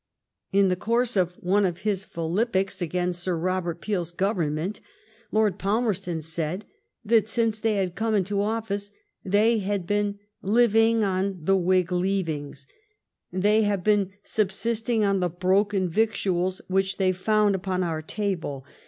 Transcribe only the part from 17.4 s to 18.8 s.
upon our table.